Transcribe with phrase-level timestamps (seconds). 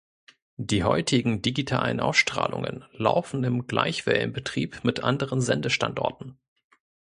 [0.57, 6.39] Die heutigen digitalen Ausstrahlungen laufen im Gleichwellenbetrieb mit anderen Sendestandorten.